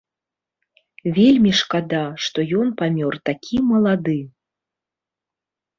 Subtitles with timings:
[1.17, 4.19] Вельмі шкада, што ён памёр такі малады.